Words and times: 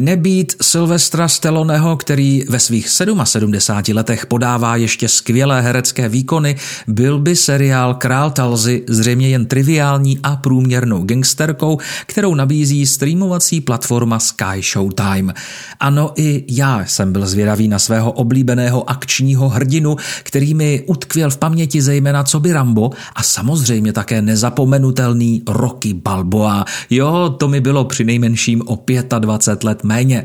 Nebýt 0.00 0.56
Silvestra 0.62 1.28
Stalloneho, 1.28 1.96
který 1.96 2.44
ve 2.48 2.58
svých 2.58 2.88
77 2.88 3.96
letech 3.96 4.26
podává 4.26 4.76
ještě 4.76 5.08
skvělé 5.08 5.62
herecké 5.62 6.08
výkony, 6.08 6.56
byl 6.88 7.18
by 7.18 7.36
seriál 7.36 7.94
Král 7.94 8.30
Talzy 8.30 8.84
zřejmě 8.88 9.28
jen 9.28 9.46
triviální 9.46 10.18
a 10.22 10.36
průměrnou 10.36 11.04
gangsterkou, 11.04 11.78
kterou 12.06 12.34
nabízí 12.34 12.86
streamovací 12.86 13.60
platforma 13.60 14.18
Sky 14.18 14.62
Showtime. 14.72 15.34
Ano, 15.80 16.12
i 16.16 16.44
já 16.48 16.84
jsem 16.86 17.12
byl 17.12 17.26
zvědavý 17.26 17.68
na 17.68 17.78
svého 17.78 18.12
oblíbeného 18.12 18.90
akčního 18.90 19.48
hrdinu, 19.48 19.96
který 20.22 20.54
mi 20.54 20.84
utkvěl 20.86 21.30
v 21.30 21.36
paměti 21.36 21.82
zejména 21.82 22.24
co 22.24 22.40
by 22.40 22.52
Rambo 22.52 22.90
a 23.14 23.22
samozřejmě 23.22 23.92
také 23.92 24.22
nezapomenutelný 24.22 25.42
Rocky 25.48 25.94
Balboa. 25.94 26.64
Jo, 26.90 27.34
to 27.38 27.48
mi 27.48 27.60
bylo 27.60 27.84
při 27.84 28.04
nejmenším 28.04 28.62
o 28.66 28.78
25 29.18 29.64
let 29.64 29.87
méně. 29.88 30.24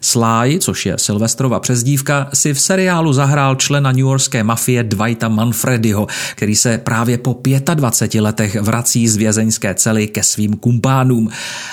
Sly, 0.00 0.58
což 0.60 0.86
je 0.86 0.94
Silvestrova 0.98 1.60
přezdívka, 1.60 2.28
si 2.34 2.54
v 2.54 2.60
seriálu 2.60 3.12
zahrál 3.12 3.54
člena 3.54 3.92
New 3.92 3.98
Yorkské 3.98 4.44
mafie 4.44 4.82
Dwighta 4.82 5.28
Manfrediho, 5.28 6.06
který 6.34 6.56
se 6.56 6.78
právě 6.78 7.18
po 7.18 7.36
25 7.74 8.20
letech 8.20 8.56
vrací 8.60 9.08
z 9.08 9.16
vězeňské 9.16 9.74
cely 9.74 10.08
ke 10.08 10.22
svým 10.22 10.56
kumpánům. 10.56 11.28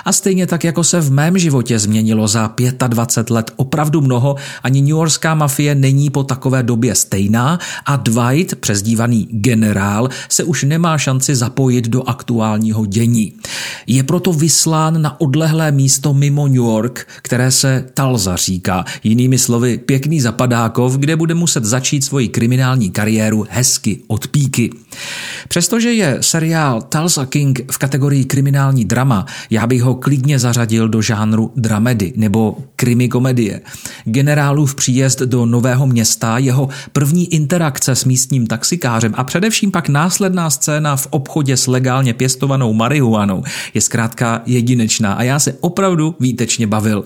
A 0.06 0.14
stejně 0.14 0.48
tak, 0.48 0.64
jako 0.64 0.84
se 0.84 1.02
v 1.02 1.12
mém 1.12 1.38
životě 1.38 1.80
změnilo 1.80 2.28
za 2.28 2.54
25 2.88 3.34
let 3.34 3.52
opravdu 3.56 4.02
mnoho, 4.02 4.36
ani 4.64 4.82
New 4.82 4.90
Yorkská 4.90 5.36
mafie 5.36 5.76
není 5.76 6.10
po 6.10 6.24
takové 6.24 6.64
době 6.64 6.96
stejná 6.96 7.60
a 7.86 7.96
Dwight, 7.96 8.56
přezdívaný 8.56 9.28
generál, 9.32 10.10
se 10.30 10.44
už 10.44 10.64
nemá 10.64 10.98
šanci 10.98 11.36
zapojit 11.36 11.88
do 11.88 12.10
aktuálního 12.10 12.86
dění. 12.86 13.34
Je 13.88 14.04
proto 14.04 14.34
vyslán 14.34 15.02
na 15.02 15.22
odlehlé 15.22 15.72
místo 15.72 16.14
mimo 16.14 16.48
New 16.48 16.56
York, 16.56 17.08
které 17.22 17.52
se 17.52 17.86
Talza 17.94 18.36
říká, 18.36 18.86
jinými 19.04 19.38
slovy 19.38 19.78
pěkný 19.78 20.22
zapadákov, 20.22 20.98
kde 20.98 21.16
bude 21.16 21.34
muset 21.34 21.66
začít 21.66 22.04
svoji 22.04 22.28
kriminální 22.28 22.92
kariéru 22.92 23.46
hezky 23.50 24.00
od 24.08 24.28
píky. 24.28 24.70
Přestože 25.48 25.94
je 25.94 26.18
seriál 26.22 26.82
Tulsa 26.82 27.26
King 27.26 27.62
v 27.72 27.78
kategorii 27.78 28.26
kriminální 28.26 28.86
drama, 28.86 29.26
já 29.50 29.68
bych 29.68 29.82
ho 29.82 29.96
klidně 29.96 30.40
zařadil 30.40 30.90
do 30.90 31.02
žánru 31.02 31.52
dramedy 31.56 32.14
nebo 32.16 32.58
krimi 32.76 33.10
komedie. 33.10 33.62
Generálův 34.06 34.76
příjezd 34.76 35.22
do 35.22 35.46
nového 35.46 35.88
města, 35.88 36.38
jeho 36.38 36.70
první 36.94 37.34
interakce 37.34 37.96
s 37.96 38.06
místním 38.06 38.48
taxikářem 38.48 39.14
a 39.16 39.24
především 39.24 39.72
pak 39.72 39.90
následná 39.90 40.50
scéna 40.50 40.96
v 40.96 41.08
obchodě 41.10 41.58
s 41.58 41.68
legálně 41.68 42.14
pěstovanou 42.14 42.74
marihuanou 42.74 43.44
je 43.78 43.82
zkrátka 43.82 44.42
jedinečná 44.46 45.14
a 45.14 45.24
já 45.24 45.40
se 45.40 45.54
opravdu 45.60 46.16
výtečně 46.20 46.68
bavil. 46.68 47.04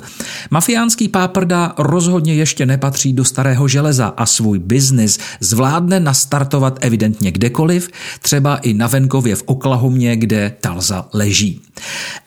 Mafiánský 0.50 1.08
páprda 1.08 1.74
rozhodně 1.78 2.34
ještě 2.34 2.66
nepatří 2.66 3.14
do 3.14 3.26
starého 3.26 3.68
železa 3.68 4.14
a 4.18 4.26
svůj 4.26 4.60
biznis 4.60 5.20
zvládne 5.40 6.00
nastartovat 6.00 6.78
evidentně 6.82 7.32
kdekoliv, 7.32 7.90
třeba 8.22 8.58
i 8.58 8.74
na 8.74 8.88
venkově 8.88 9.36
v 9.36 9.44
Oklahomě, 9.46 10.16
kde 10.16 10.54
Talza 10.62 11.08
leží. 11.14 11.62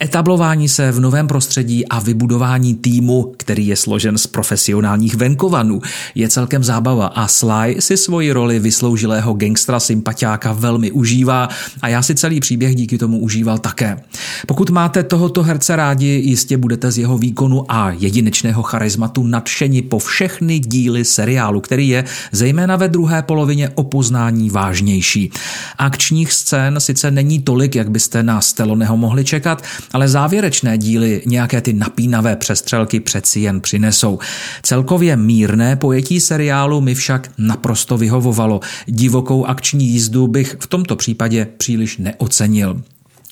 Etablování 0.03 0.69
se 0.69 0.93
v 0.93 1.01
novém 1.01 1.29
prostředí 1.29 1.89
a 1.89 2.01
vybudování 2.01 2.75
týmu, 2.75 3.33
který 3.37 3.67
je 3.67 3.77
složen 3.77 4.19
z 4.19 4.27
profesionálních 4.27 5.15
venkovanů, 5.15 5.81
je 6.15 6.29
celkem 6.29 6.65
zábava 6.65 7.07
a 7.07 7.29
Sly 7.29 7.77
si 7.79 7.97
svoji 7.97 8.33
roli 8.33 8.59
vysloužilého 8.59 9.35
gangstra 9.35 9.81
sympatiáka 9.81 10.53
velmi 10.53 10.91
užívá 10.91 11.49
a 11.83 11.89
já 11.89 12.03
si 12.03 12.15
celý 12.15 12.41
příběh 12.41 12.75
díky 12.75 12.99
tomu 12.99 13.19
užíval 13.19 13.59
také. 13.59 13.97
Pokud 14.47 14.71
máte 14.71 15.03
tohoto 15.03 15.43
herce 15.43 15.77
rádi, 15.77 16.07
jistě 16.07 16.57
budete 16.57 16.91
z 16.91 16.99
jeho 16.99 17.19
výkonu 17.19 17.73
a 17.73 17.91
jedinečného 17.91 18.63
charizmatu 18.63 19.23
nadšeni 19.23 19.83
po 19.83 19.99
všechny 19.99 20.59
díly 20.59 21.05
seriálu, 21.05 21.61
který 21.61 21.89
je 21.89 22.05
zejména 22.33 22.77
ve 22.77 22.89
druhé 22.89 23.23
polovině 23.23 23.69
o 23.75 23.85
poznání 23.85 24.51
vážnější. 24.51 25.31
Akčních 25.79 26.33
scén 26.33 26.81
sice 26.81 27.11
není 27.11 27.43
tolik, 27.43 27.75
jak 27.75 27.91
byste 27.91 28.23
na 28.23 28.41
Steloneho 28.41 28.97
mohli 28.97 29.25
čekat, 29.25 29.63
ale 29.93 30.09
závěrečné 30.09 30.79
díly 30.79 31.23
nějaké 31.27 31.61
ty 31.61 31.73
napínavé 31.73 32.37
přestřelky 32.37 33.01
přeci 33.01 33.41
jen 33.41 33.61
přinesou. 33.61 34.19
Celkově 34.63 35.17
mírné 35.17 35.77
pojetí 35.77 36.21
seriálu 36.21 36.81
mi 36.81 36.95
však 36.95 37.31
naprosto 37.39 37.99
vyhovovalo. 37.99 38.61
Divokou 38.87 39.45
akční 39.45 39.87
jízdu 39.87 40.27
bych 40.27 40.57
v 40.61 40.67
tomto 40.67 40.97
případě 40.97 41.47
příliš 41.57 41.99
neocenil. 41.99 42.81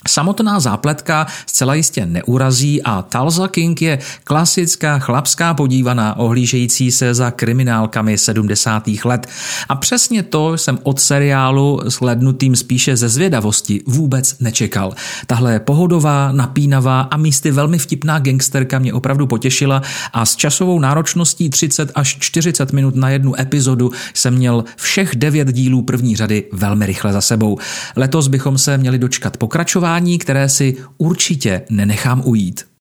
Samotná 0.09 0.61
zápletka 0.61 1.27
zcela 1.47 1.75
jistě 1.75 2.07
neurazí 2.07 2.83
a 2.83 3.03
Talza 3.03 3.49
King 3.49 3.83
je 3.83 3.99
klasická 4.25 4.99
chlapská 4.99 5.55
podívaná 5.55 6.17
ohlížející 6.19 6.91
se 6.91 7.15
za 7.15 7.31
kriminálkami 7.31 8.19
70. 8.19 8.89
let. 9.05 9.27
A 9.69 9.75
přesně 9.75 10.23
to 10.23 10.53
jsem 10.59 10.79
od 10.83 11.01
seriálu 11.01 11.81
slednutým 11.89 12.57
spíše 12.57 12.97
ze 12.97 13.09
zvědavosti 13.09 13.81
vůbec 13.87 14.37
nečekal. 14.41 14.95
Tahle 15.27 15.61
pohodová, 15.61 16.33
napínavá 16.33 17.01
a 17.01 17.17
místy 17.17 17.51
velmi 17.51 17.79
vtipná 17.79 18.19
gangsterka 18.19 18.79
mě 18.79 18.93
opravdu 18.93 19.27
potěšila 19.27 19.83
a 20.13 20.27
s 20.27 20.37
časovou 20.37 20.81
náročností 20.81 21.51
30 21.51 21.93
až 21.95 22.17
40 22.21 22.73
minut 22.73 22.95
na 22.97 23.11
jednu 23.11 23.41
epizodu 23.41 23.91
jsem 24.15 24.35
měl 24.35 24.65
všech 24.77 25.17
devět 25.17 25.53
dílů 25.53 25.83
první 25.83 26.17
řady 26.17 26.45
velmi 26.53 26.87
rychle 26.87 27.13
za 27.13 27.21
sebou. 27.21 27.59
Letos 27.97 28.29
bychom 28.29 28.59
se 28.59 28.79
měli 28.79 28.99
dočkat 28.99 29.37
pokračování, 29.37 29.92
které 30.19 30.49
si 30.49 30.77
určitě 30.99 31.63
nenechám 31.71 32.23
ujít. 32.25 32.65